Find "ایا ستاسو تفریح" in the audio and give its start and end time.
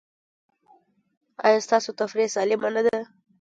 1.45-2.27